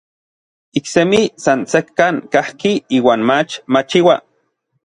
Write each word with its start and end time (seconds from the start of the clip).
Iksemi 0.79 1.19
san 1.43 1.59
sekkan 1.73 2.15
kajki 2.33 2.73
iuan 2.97 3.21
mach 3.29 3.53
machiua. 3.73 4.15